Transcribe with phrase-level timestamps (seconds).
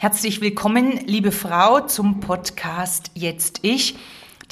[0.00, 3.96] Herzlich willkommen, liebe Frau, zum Podcast Jetzt Ich.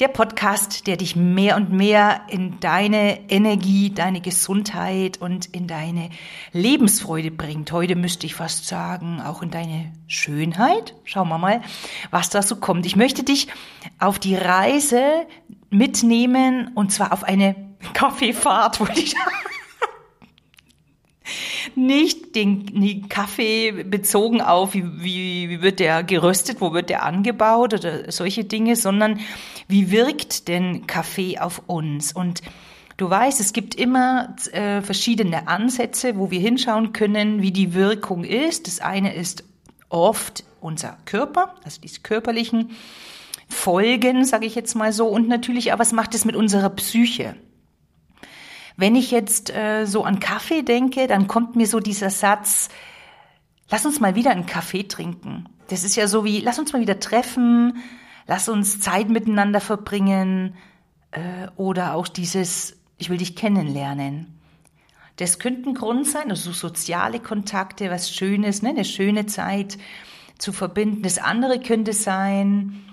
[0.01, 6.09] Der Podcast, der dich mehr und mehr in deine Energie, deine Gesundheit und in deine
[6.51, 7.71] Lebensfreude bringt.
[7.71, 10.95] Heute müsste ich fast sagen, auch in deine Schönheit.
[11.05, 11.61] Schauen wir mal,
[12.11, 12.85] was da so kommt.
[12.85, 13.47] Ich möchte dich
[13.99, 15.25] auf die Reise
[15.69, 17.55] mitnehmen und zwar auf eine
[17.93, 19.31] Kaffeefahrt, wollte ich sagen
[21.75, 27.73] nicht den, Kaffee bezogen auf, wie, wie, wie wird der geröstet, wo wird der angebaut
[27.73, 29.19] oder solche Dinge, sondern
[29.67, 32.13] wie wirkt denn Kaffee auf uns?
[32.13, 32.41] Und
[32.97, 38.23] du weißt, es gibt immer äh, verschiedene Ansätze, wo wir hinschauen können, wie die Wirkung
[38.23, 38.67] ist.
[38.67, 39.43] Das eine ist
[39.89, 42.71] oft unser Körper, also diese körperlichen
[43.49, 47.35] Folgen, sage ich jetzt mal so, und natürlich auch, was macht es mit unserer Psyche?
[48.77, 52.69] Wenn ich jetzt äh, so an Kaffee denke, dann kommt mir so dieser Satz,
[53.69, 55.49] lass uns mal wieder einen Kaffee trinken.
[55.69, 57.77] Das ist ja so wie, lass uns mal wieder treffen,
[58.27, 60.55] lass uns Zeit miteinander verbringen
[61.11, 64.39] äh, oder auch dieses, ich will dich kennenlernen.
[65.17, 69.79] Das könnte ein Grund sein, also soziale Kontakte, was Schönes, ne, eine schöne Zeit
[70.37, 71.01] zu verbinden.
[71.01, 72.83] Das andere könnte sein,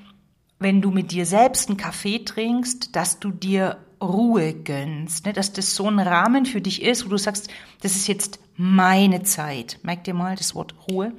[0.58, 5.32] wenn du mit dir selbst einen Kaffee trinkst, dass du dir Ruhe gönnst, ne?
[5.32, 7.50] dass das so ein Rahmen für dich ist, wo du sagst,
[7.82, 9.78] das ist jetzt meine Zeit.
[9.82, 11.12] Merk dir mal das Wort Ruhe.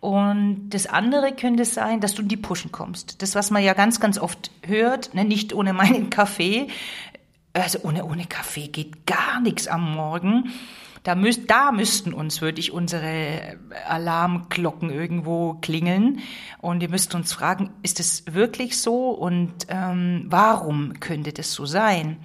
[0.00, 3.22] Und das andere könnte sein, dass du in die Pushen kommst.
[3.22, 5.24] Das, was man ja ganz, ganz oft hört, ne?
[5.24, 6.68] nicht ohne meinen Kaffee.
[7.54, 10.52] Also ohne, ohne Kaffee geht gar nichts am Morgen.
[11.04, 16.20] Da, müsst, da müssten uns wirklich unsere Alarmglocken irgendwo klingeln.
[16.60, 21.66] Und ihr müsst uns fragen, ist es wirklich so und ähm, warum könnte das so
[21.66, 22.16] sein?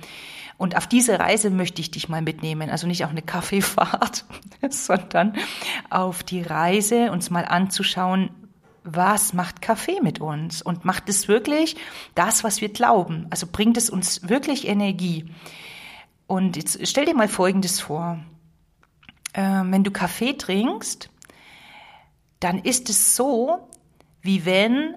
[0.57, 2.69] Und auf diese Reise möchte ich dich mal mitnehmen.
[2.69, 4.23] Also nicht auf eine Kaffeefahrt,
[4.69, 5.33] sondern
[5.89, 8.29] auf die Reise, uns mal anzuschauen,
[8.85, 10.61] was macht Kaffee mit uns?
[10.61, 11.75] Und macht es wirklich
[12.15, 13.27] das, was wir glauben?
[13.29, 15.29] Also bringt es uns wirklich Energie?
[16.27, 18.19] Und jetzt stell dir mal Folgendes vor
[19.41, 21.09] wenn du Kaffee trinkst,
[22.39, 23.69] dann ist es so,
[24.21, 24.95] wie wenn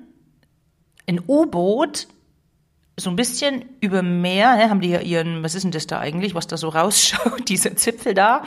[1.06, 2.08] ein U-Boot
[2.96, 5.98] so ein bisschen über Meer, ne, haben die ja ihren, was ist denn das da
[5.98, 8.44] eigentlich, was da so rausschaut, dieser Zipfel da,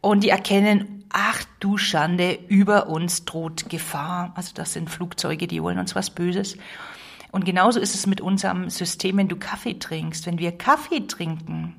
[0.00, 4.32] und die erkennen, ach du Schande, über uns droht Gefahr.
[4.34, 6.56] Also das sind Flugzeuge, die wollen uns was Böses.
[7.32, 10.26] Und genauso ist es mit unserem System, wenn du Kaffee trinkst.
[10.26, 11.76] Wenn wir Kaffee trinken,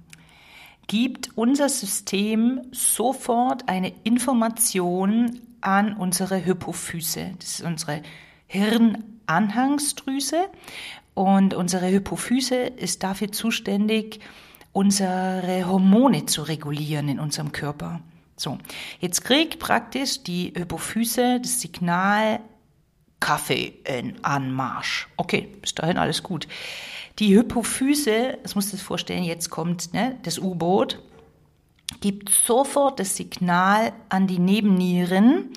[0.87, 7.31] gibt unser System sofort eine Information an unsere Hypophyse.
[7.39, 8.01] Das ist unsere
[8.47, 10.49] Hirnanhangsdrüse
[11.13, 14.19] und unsere Hypophyse ist dafür zuständig,
[14.73, 18.01] unsere Hormone zu regulieren in unserem Körper.
[18.35, 18.57] So,
[18.99, 22.39] jetzt kriegt praktisch die Hypophyse das Signal
[23.19, 25.07] Kaffee in Anmarsch.
[25.15, 26.47] Okay, bis dahin alles gut.
[27.19, 30.99] Die Hypophyse, das musst du dir vorstellen, jetzt kommt ne, das U-Boot,
[31.99, 35.49] gibt sofort das Signal an die Nebennieren,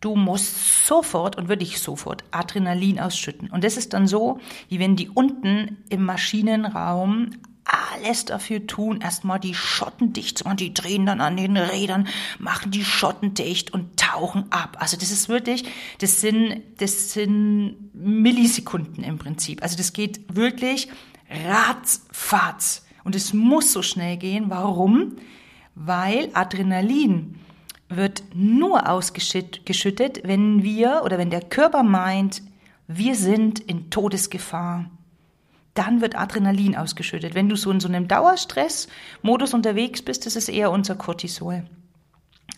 [0.00, 3.50] du musst sofort und wirklich sofort Adrenalin ausschütten.
[3.50, 7.30] Und das ist dann so, wie wenn die unten im Maschinenraum
[7.64, 10.56] alles dafür tun, erstmal die Schotten dicht zu machen.
[10.56, 12.08] Die drehen dann an den Rädern,
[12.38, 14.76] machen die Schotten dicht und tauchen ab.
[14.78, 15.64] Also das ist wirklich,
[15.98, 19.62] das sind, das sind Millisekunden im Prinzip.
[19.62, 20.88] Also das geht wirklich
[21.46, 22.84] ratzfatz.
[23.04, 24.44] Und es muss so schnell gehen.
[24.48, 25.16] Warum?
[25.74, 27.38] Weil Adrenalin
[27.88, 32.42] wird nur ausgeschüttet, wenn wir oder wenn der Körper meint,
[32.86, 34.90] wir sind in Todesgefahr
[35.74, 37.34] dann wird Adrenalin ausgeschüttet.
[37.34, 41.64] Wenn du so in so einem Dauerstressmodus unterwegs bist, das ist eher unser Cortisol.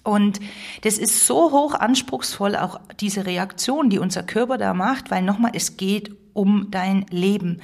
[0.05, 0.39] Und
[0.83, 5.53] das ist so hoch anspruchsvoll, auch diese Reaktion, die unser Körper da macht, weil nochmal,
[5.55, 7.61] es geht um dein Leben.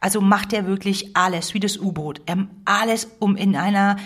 [0.00, 2.22] Also macht er wirklich alles, wie das U-Boot,
[2.64, 3.96] alles, um in einer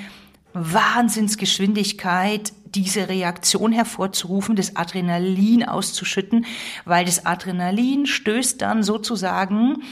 [0.52, 6.44] Wahnsinnsgeschwindigkeit diese Reaktion hervorzurufen, das Adrenalin auszuschütten,
[6.84, 9.82] weil das Adrenalin stößt dann sozusagen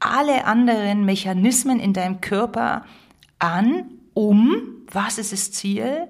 [0.00, 2.84] alle anderen Mechanismen in deinem Körper
[3.38, 4.56] an, um,
[4.90, 6.08] was ist das Ziel?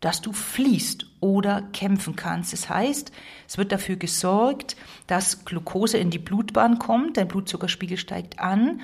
[0.00, 2.52] Dass du fließt oder kämpfen kannst.
[2.52, 3.12] Das heißt,
[3.48, 4.76] es wird dafür gesorgt,
[5.06, 8.82] dass Glucose in die Blutbahn kommt, dein Blutzuckerspiegel steigt an,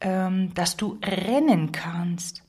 [0.00, 2.42] ähm, dass du rennen kannst,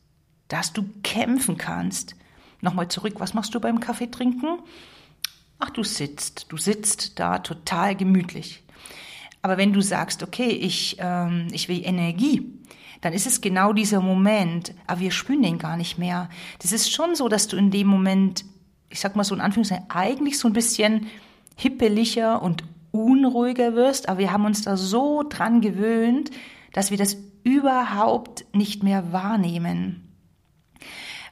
[0.48, 2.16] dass du kämpfen kannst.
[2.62, 4.60] Nochmal zurück, was machst du beim Kaffee trinken?
[5.60, 8.64] Ach, du sitzt, du sitzt da total gemütlich.
[9.42, 12.50] Aber wenn du sagst, okay, ich, ähm, ich will Energie,
[13.04, 16.30] dann ist es genau dieser Moment, aber wir spüren den gar nicht mehr.
[16.60, 18.46] Das ist schon so, dass du in dem Moment,
[18.90, 21.08] ich sag mal so in Anführungszeichen, eigentlich so ein bisschen
[21.58, 26.32] hippeliger und unruhiger wirst, aber wir haben uns da so dran gewöhnt,
[26.72, 30.08] dass wir das überhaupt nicht mehr wahrnehmen.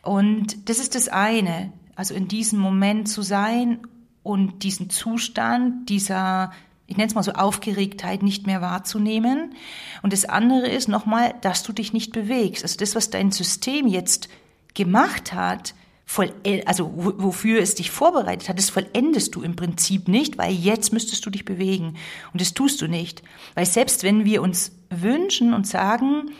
[0.03, 3.79] Und das ist das eine, also in diesem Moment zu sein
[4.23, 6.51] und diesen Zustand dieser,
[6.91, 9.55] ich nenne es mal so Aufgeregtheit nicht mehr wahrzunehmen.
[10.01, 12.63] Und das andere ist nochmal, dass du dich nicht bewegst.
[12.63, 14.27] Also das, was dein System jetzt
[14.73, 15.73] gemacht hat,
[16.05, 16.33] voll,
[16.65, 21.25] also wofür es dich vorbereitet hat, das vollendest du im Prinzip nicht, weil jetzt müsstest
[21.25, 21.95] du dich bewegen.
[22.33, 23.23] Und das tust du nicht.
[23.55, 26.31] Weil selbst wenn wir uns wünschen und sagen,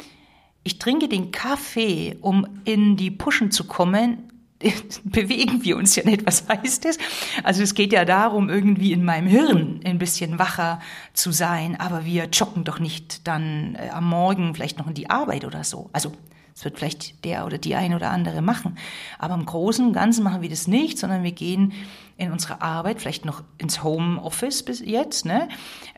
[0.66, 4.31] ich trinke den Kaffee, um in die Puschen zu kommen,
[5.04, 6.26] bewegen wir uns ja nicht.
[6.26, 6.98] Was heißt das?
[7.44, 10.80] Also es geht ja darum, irgendwie in meinem Hirn ein bisschen wacher
[11.14, 15.10] zu sein, aber wir joggen doch nicht dann äh, am Morgen vielleicht noch in die
[15.10, 15.90] Arbeit oder so.
[15.94, 16.12] Also
[16.56, 18.78] es wird vielleicht der oder die ein oder andere machen.
[19.18, 21.74] Aber im Großen und Ganzen machen wir das nicht, sondern wir gehen
[22.18, 25.50] in unsere Arbeit, vielleicht noch ins Homeoffice bis jetzt, ne?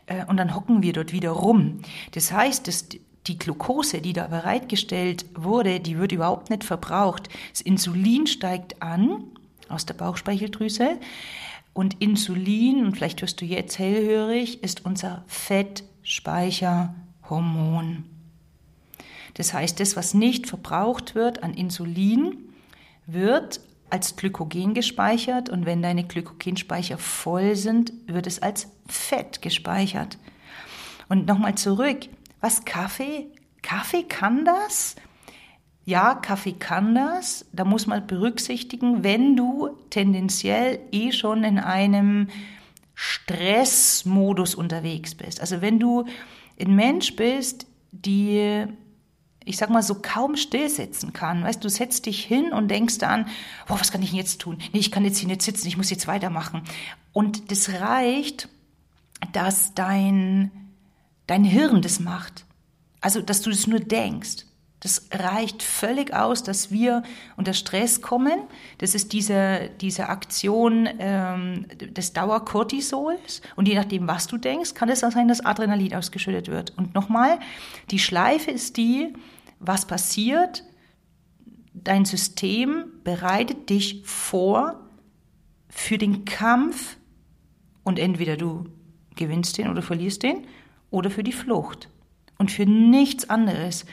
[0.06, 1.80] Äh, und dann hocken wir dort wieder rum.
[2.12, 2.88] Das heißt, dass
[3.26, 7.30] die Glucose, die da bereitgestellt wurde, die wird überhaupt nicht verbraucht.
[7.50, 9.24] Das Insulin steigt an
[9.68, 10.98] aus der Bauchspeicheldrüse.
[11.72, 18.04] Und Insulin, und vielleicht wirst du jetzt hellhörig, ist unser Fettspeicherhormon.
[19.34, 22.38] Das heißt, das, was nicht verbraucht wird an Insulin,
[23.06, 23.60] wird
[23.90, 30.18] als Glykogen gespeichert und wenn deine Glykogenspeicher voll sind, wird es als Fett gespeichert.
[31.08, 32.08] Und nochmal zurück,
[32.44, 33.28] was Kaffee?
[33.62, 34.96] Kaffee kann das?
[35.86, 37.46] Ja, Kaffee kann das.
[37.52, 42.28] Da muss man berücksichtigen, wenn du tendenziell eh schon in einem
[42.94, 45.40] Stressmodus unterwegs bist.
[45.40, 46.04] Also wenn du
[46.60, 48.66] ein Mensch bist, die
[49.46, 51.44] ich sag mal, so kaum stillsitzen kann.
[51.44, 53.26] Weißt du, setzt dich hin und denkst an,
[53.68, 54.56] boah, was kann ich denn jetzt tun?
[54.72, 56.62] Nee, ich kann jetzt hier nicht sitzen, ich muss jetzt weitermachen.
[57.12, 58.48] Und das reicht,
[59.34, 60.50] dass dein,
[61.26, 62.44] dein Hirn das macht.
[63.00, 64.46] Also, dass du das nur denkst.
[64.84, 67.04] Das reicht völlig aus, dass wir
[67.38, 68.38] unter Stress kommen.
[68.76, 73.40] Das ist diese, diese Aktion ähm, des Dauercortisols.
[73.56, 76.76] Und je nachdem, was du denkst, kann es auch sein, dass Adrenalin ausgeschüttet wird.
[76.76, 77.38] Und nochmal,
[77.90, 79.14] die Schleife ist die,
[79.58, 80.64] was passiert?
[81.72, 84.80] Dein System bereitet dich vor
[85.70, 86.98] für den Kampf
[87.84, 88.66] und entweder du
[89.16, 90.46] gewinnst den oder verlierst den
[90.94, 91.88] oder für die Flucht
[92.38, 93.84] und für nichts anderes.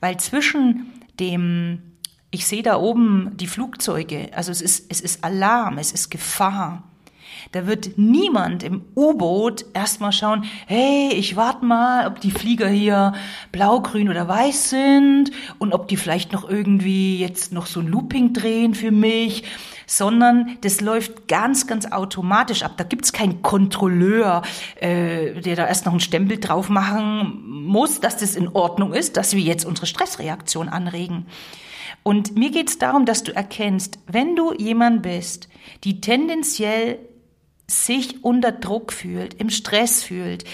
[0.00, 1.82] Weil zwischen dem,
[2.30, 6.82] ich sehe da oben die Flugzeuge, also es ist, es ist Alarm, es ist Gefahr.
[7.52, 13.12] Da wird niemand im U-Boot erstmal schauen, hey, ich warte mal, ob die Flieger hier
[13.52, 17.88] blau, grün oder weiß sind und ob die vielleicht noch irgendwie jetzt noch so ein
[17.88, 19.44] Looping drehen für mich,
[19.86, 22.72] sondern das läuft ganz, ganz automatisch ab.
[22.76, 24.42] Da gibt's keinen Kontrolleur,
[24.80, 29.16] äh, der da erst noch einen Stempel drauf machen muss, dass das in Ordnung ist,
[29.16, 31.26] dass wir jetzt unsere Stressreaktion anregen.
[32.02, 35.48] Und mir geht's darum, dass du erkennst, wenn du jemand bist,
[35.84, 36.98] die tendenziell
[37.68, 40.44] sich unter Druck fühlt, im Stress fühlt,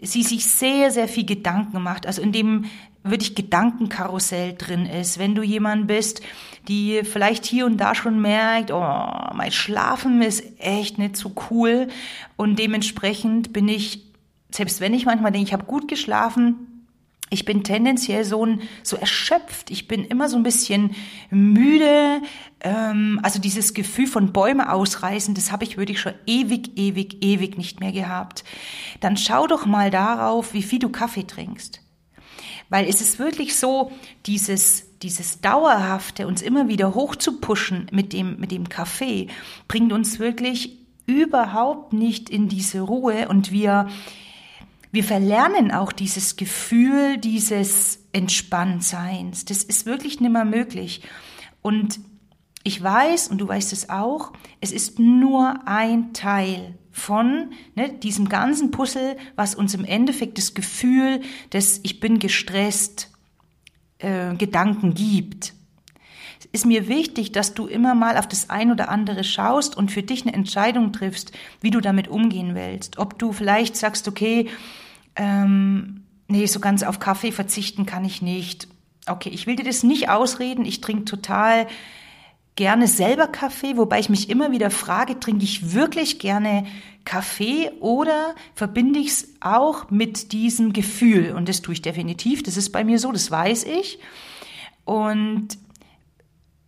[0.00, 2.64] sie sich sehr, sehr viel Gedanken macht, also in dem
[3.04, 6.22] wirklich Gedankenkarussell drin ist, wenn du jemand bist,
[6.68, 11.88] die vielleicht hier und da schon merkt, oh, mein Schlafen ist echt nicht so cool
[12.36, 14.04] und dementsprechend bin ich,
[14.50, 16.68] selbst wenn ich manchmal denke, ich habe gut geschlafen,
[17.32, 19.70] ich bin tendenziell so, ein, so erschöpft.
[19.70, 20.94] Ich bin immer so ein bisschen
[21.30, 22.20] müde.
[22.60, 27.56] Ähm, also dieses Gefühl von Bäume ausreißen, das habe ich wirklich schon ewig, ewig, ewig
[27.56, 28.44] nicht mehr gehabt.
[29.00, 31.81] Dann schau doch mal darauf, wie viel du Kaffee trinkst.
[32.72, 33.92] Weil es ist wirklich so,
[34.24, 39.26] dieses, dieses Dauerhafte, uns immer wieder hochzupuschen mit dem, mit dem Kaffee,
[39.68, 43.90] bringt uns wirklich überhaupt nicht in diese Ruhe und wir,
[44.90, 49.44] wir verlernen auch dieses Gefühl dieses Entspanntseins.
[49.44, 51.02] Das ist wirklich nimmer möglich.
[51.60, 52.00] Und
[52.62, 58.28] ich weiß, und du weißt es auch, es ist nur ein Teil von ne, diesem
[58.28, 61.20] ganzen Puzzle, was uns im Endeffekt das Gefühl
[61.52, 63.10] des Ich bin gestresst
[63.98, 65.54] äh, Gedanken gibt.
[66.40, 69.90] Es ist mir wichtig, dass du immer mal auf das ein oder andere schaust und
[69.90, 72.98] für dich eine Entscheidung triffst, wie du damit umgehen willst.
[72.98, 74.48] Ob du vielleicht sagst, okay,
[75.16, 78.68] ähm, nee, so ganz auf Kaffee verzichten kann ich nicht.
[79.06, 80.64] Okay, ich will dir das nicht ausreden.
[80.64, 81.66] Ich trinke total
[82.56, 86.66] gerne selber Kaffee, wobei ich mich immer wieder frage, trinke ich wirklich gerne
[87.04, 91.32] Kaffee oder verbinde ich es auch mit diesem Gefühl?
[91.32, 92.42] Und das tue ich definitiv.
[92.42, 93.98] Das ist bei mir so, das weiß ich.
[94.84, 95.48] Und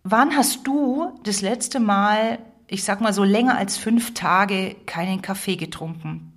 [0.03, 5.21] wann hast du das letzte Mal ich sag mal so länger als fünf Tage keinen
[5.21, 6.31] Kaffee getrunken.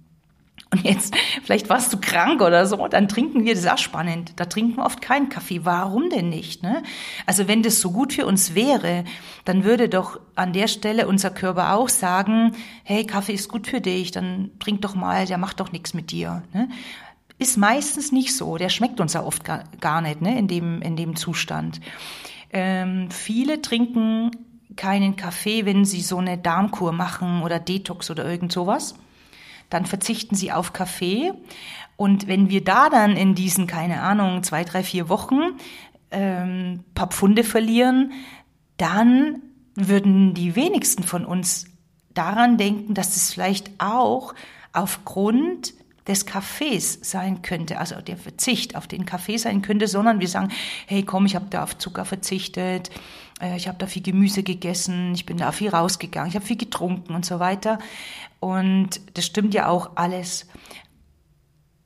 [0.71, 4.35] Und jetzt, vielleicht warst du krank oder so, dann trinken wir, das ist auch spannend,
[4.37, 5.65] da trinken wir oft keinen Kaffee.
[5.65, 6.63] Warum denn nicht?
[6.63, 6.83] Ne?
[7.25, 9.05] Also wenn das so gut für uns wäre,
[9.47, 12.53] dann würde doch an der Stelle unser Körper auch sagen,
[12.85, 16.11] hey, Kaffee ist gut für dich, dann trink doch mal, der macht doch nichts mit
[16.11, 16.43] dir.
[16.53, 16.69] Ne?
[17.39, 20.39] Ist meistens nicht so, der schmeckt uns ja oft gar, gar nicht ne?
[20.39, 21.81] in, dem, in dem Zustand.
[22.53, 24.33] Ähm, viele trinken
[24.77, 28.95] keinen Kaffee, wenn sie so eine Darmkur machen oder Detox oder irgend sowas
[29.71, 31.33] dann verzichten sie auf Kaffee.
[31.97, 35.59] Und wenn wir da dann in diesen, keine Ahnung, zwei, drei, vier Wochen
[36.11, 38.13] ähm, paar Pfunde verlieren,
[38.77, 39.43] dann
[39.75, 41.67] würden die wenigsten von uns
[42.15, 44.35] daran denken, dass es vielleicht auch
[44.73, 45.75] aufgrund
[46.09, 50.50] des Kaffees sein könnte, also der Verzicht auf den Kaffee sein könnte, sondern wir sagen,
[50.87, 52.91] hey komm, ich habe da auf Zucker verzichtet,
[53.41, 56.57] äh, ich habe da viel Gemüse gegessen, ich bin da viel rausgegangen, ich habe viel
[56.57, 57.79] getrunken und so weiter.
[58.41, 60.47] Und das stimmt ja auch alles.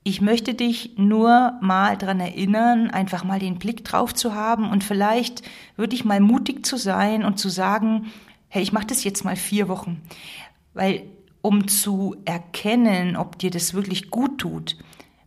[0.05, 4.83] Ich möchte dich nur mal dran erinnern, einfach mal den Blick drauf zu haben und
[4.85, 5.43] vielleicht
[5.77, 8.13] würde ich mal mutig zu sein und zu sagen,
[8.49, 10.03] hey, ich mache das jetzt mal vier Wochen.
[10.75, 11.05] Weil
[11.43, 14.77] um zu erkennen, ob dir das wirklich gut tut,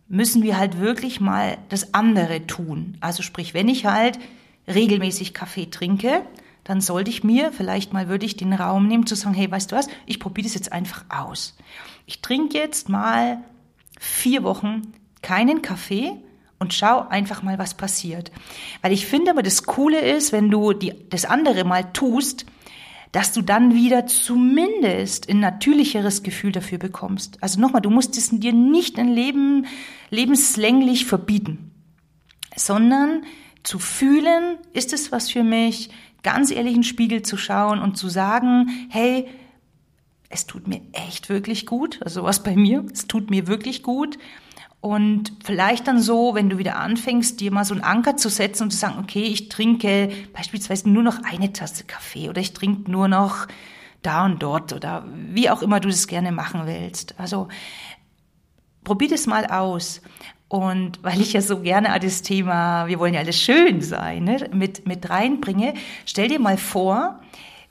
[0.08, 2.98] müssen wir halt wirklich mal das andere tun.
[3.02, 4.18] Also sprich, wenn ich halt
[4.68, 6.24] regelmäßig Kaffee trinke,
[6.64, 9.72] dann sollte ich mir vielleicht mal würde ich den Raum nehmen zu sagen, hey, weißt
[9.72, 11.56] du was, ich probiere das jetzt einfach aus.
[12.06, 13.40] Ich trinke jetzt mal
[14.00, 14.82] vier Wochen
[15.22, 16.12] keinen Kaffee
[16.60, 18.32] und schau einfach mal, was passiert.
[18.82, 22.46] Weil ich finde aber das Coole ist, wenn du die, das andere mal tust,
[23.16, 27.42] dass du dann wieder zumindest ein natürlicheres Gefühl dafür bekommst.
[27.42, 29.68] Also nochmal, du musst es dir nicht ein Leben
[30.10, 31.72] lebenslänglich verbieten,
[32.58, 33.24] sondern
[33.64, 35.92] zu fühlen, ist es was für mich,
[36.24, 39.30] ganz ehrlich in den Spiegel zu schauen und zu sagen, hey,
[40.28, 44.18] es tut mir echt wirklich gut, also was bei mir, es tut mir wirklich gut.
[44.86, 48.66] Und vielleicht dann so, wenn du wieder anfängst, dir mal so einen Anker zu setzen
[48.66, 52.92] und zu sagen, okay, ich trinke beispielsweise nur noch eine Tasse Kaffee oder ich trinke
[52.92, 53.48] nur noch
[54.04, 57.20] da und dort oder wie auch immer du das gerne machen willst.
[57.20, 57.48] Also
[58.84, 60.04] probier das mal aus.
[60.50, 64.48] Und weil ich ja so gerne das Thema, wir wollen ja alles schön sein, ne,
[64.54, 65.74] mit, mit reinbringe,
[66.06, 67.22] stell dir mal vor,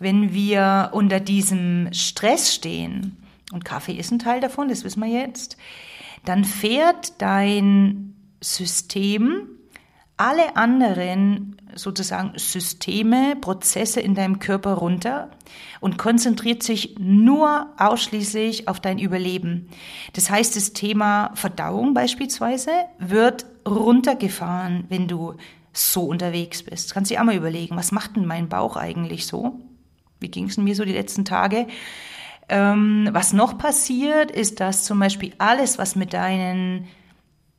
[0.00, 3.18] wenn wir unter diesem Stress stehen,
[3.52, 5.56] und Kaffee ist ein Teil davon, das wissen wir jetzt,
[6.24, 9.48] dann fährt dein System
[10.16, 15.30] alle anderen sozusagen Systeme, Prozesse in deinem Körper runter
[15.80, 19.68] und konzentriert sich nur ausschließlich auf dein Überleben.
[20.12, 25.34] Das heißt, das Thema Verdauung beispielsweise wird runtergefahren, wenn du
[25.72, 26.94] so unterwegs bist.
[26.94, 29.58] Kannst du dir auch mal überlegen, was macht denn mein Bauch eigentlich so?
[30.20, 31.66] Wie ging es mir so die letzten Tage?
[32.48, 36.86] Ähm, was noch passiert, ist, dass zum Beispiel alles, was mit deinen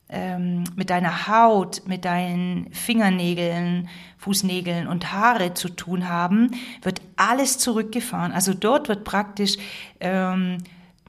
[0.07, 3.89] ähm, mit deiner Haut, mit deinen Fingernägeln,
[4.19, 6.51] Fußnägeln und Haare zu tun haben,
[6.83, 8.31] wird alles zurückgefahren.
[8.31, 9.57] Also dort wird praktisch
[9.99, 10.59] ähm,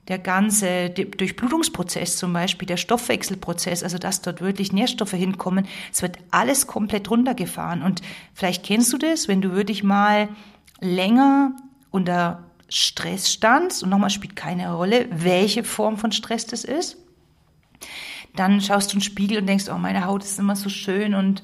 [0.08, 6.18] der ganze Durchblutungsprozess zum Beispiel, der Stoffwechselprozess, also dass dort wirklich Nährstoffe hinkommen, es wird
[6.30, 7.82] alles komplett runtergefahren.
[7.82, 8.02] Und
[8.32, 10.28] vielleicht kennst du das, wenn du wirklich mal
[10.80, 11.52] länger
[11.90, 16.96] unter Stress standst, und nochmal spielt keine Rolle, welche Form von Stress das ist,
[18.34, 21.14] dann schaust du in den Spiegel und denkst, oh, meine Haut ist immer so schön
[21.14, 21.42] und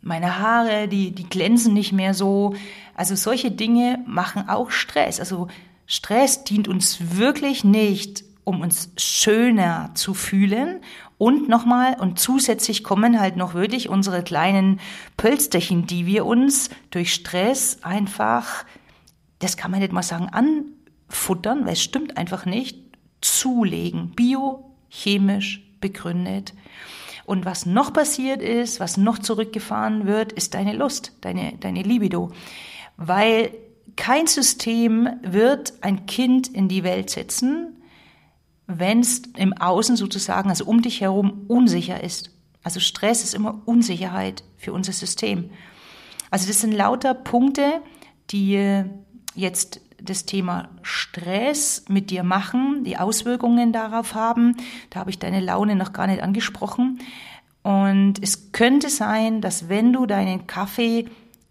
[0.00, 2.54] meine Haare, die, die glänzen nicht mehr so.
[2.94, 5.20] Also solche Dinge machen auch Stress.
[5.20, 5.48] Also
[5.86, 10.80] Stress dient uns wirklich nicht, um uns schöner zu fühlen.
[11.18, 14.80] Und nochmal, und zusätzlich kommen halt noch wirklich unsere kleinen
[15.16, 18.64] Pölsterchen, die wir uns durch Stress einfach,
[19.42, 22.78] das kann man nicht mal sagen, anfuttern, weil es stimmt einfach nicht,
[23.20, 24.10] zulegen.
[24.10, 26.54] Biochemisch begründet.
[27.24, 32.32] Und was noch passiert ist, was noch zurückgefahren wird, ist deine Lust, deine, deine Libido.
[32.96, 33.52] Weil
[33.96, 37.78] kein System wird ein Kind in die Welt setzen,
[38.66, 42.30] wenn es im Außen sozusagen, also um dich herum, unsicher ist.
[42.62, 45.50] Also Stress ist immer Unsicherheit für unser System.
[46.30, 47.82] Also das sind lauter Punkte,
[48.30, 48.84] die
[49.34, 54.56] jetzt das Thema Stress mit dir machen, die Auswirkungen darauf haben.
[54.90, 56.98] Da habe ich deine Laune noch gar nicht angesprochen.
[57.62, 61.06] Und es könnte sein, dass wenn du deinen Kaffee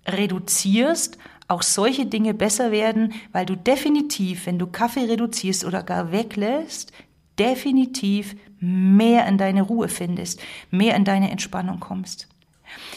[0.06, 6.12] reduzierst, auch solche Dinge besser werden, weil du definitiv, wenn du Kaffee reduzierst oder gar
[6.12, 6.92] weglässt,
[7.40, 12.28] definitiv mehr in deine Ruhe findest, mehr in deine Entspannung kommst.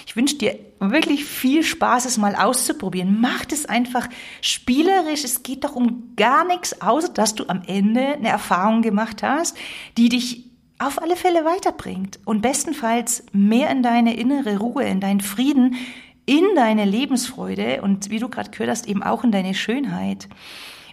[0.06, 3.20] Ich wünsche dir wirklich viel Spaß, es mal auszuprobieren.
[3.20, 4.08] Mach es einfach
[4.40, 5.24] spielerisch.
[5.24, 9.56] Es geht doch um gar nichts, außer dass du am Ende eine Erfahrung gemacht hast,
[9.96, 10.44] die dich
[10.78, 15.76] auf alle Fälle weiterbringt und bestenfalls mehr in deine innere Ruhe, in deinen Frieden,
[16.26, 20.28] in deine Lebensfreude und wie du gerade gehört hast, eben auch in deine Schönheit.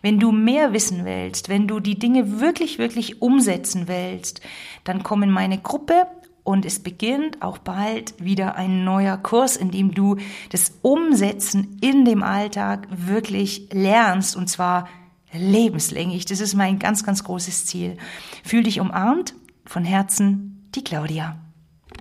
[0.01, 4.41] Wenn du mehr wissen willst, wenn du die Dinge wirklich, wirklich umsetzen willst,
[4.83, 6.07] dann komm in meine Gruppe
[6.51, 10.17] und es beginnt auch bald wieder ein neuer Kurs, in dem du
[10.49, 14.89] das Umsetzen in dem Alltag wirklich lernst und zwar
[15.31, 16.25] lebenslänglich.
[16.25, 17.95] Das ist mein ganz, ganz großes Ziel.
[18.43, 19.33] Fühl dich umarmt
[19.65, 21.37] von Herzen, die Claudia.